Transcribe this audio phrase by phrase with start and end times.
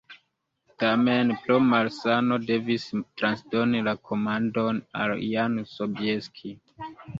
[0.83, 2.87] Tamen pro malsano devis
[3.21, 6.57] transdoni la komandon al Jan Sobieski.